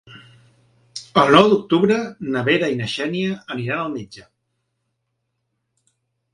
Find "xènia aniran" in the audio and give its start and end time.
2.95-3.85